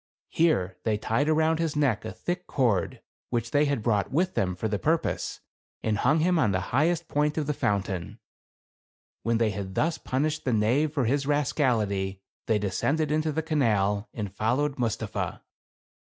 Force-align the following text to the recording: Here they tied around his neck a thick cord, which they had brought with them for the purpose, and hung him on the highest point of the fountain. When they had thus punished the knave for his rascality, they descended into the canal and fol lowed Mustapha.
Here 0.29 0.77
they 0.83 0.97
tied 0.97 1.29
around 1.29 1.59
his 1.59 1.75
neck 1.75 2.05
a 2.05 2.11
thick 2.11 2.47
cord, 2.47 3.03
which 3.29 3.51
they 3.51 3.65
had 3.65 3.83
brought 3.83 4.09
with 4.11 4.33
them 4.33 4.55
for 4.55 4.67
the 4.67 4.79
purpose, 4.79 5.41
and 5.83 5.99
hung 5.99 6.21
him 6.21 6.39
on 6.39 6.51
the 6.51 6.59
highest 6.73 7.07
point 7.07 7.37
of 7.37 7.45
the 7.45 7.53
fountain. 7.53 8.17
When 9.21 9.37
they 9.37 9.51
had 9.51 9.75
thus 9.75 9.99
punished 9.99 10.43
the 10.43 10.53
knave 10.53 10.91
for 10.91 11.05
his 11.05 11.27
rascality, 11.27 12.19
they 12.47 12.57
descended 12.57 13.11
into 13.11 13.31
the 13.31 13.43
canal 13.43 14.09
and 14.11 14.33
fol 14.33 14.55
lowed 14.55 14.79
Mustapha. 14.79 15.43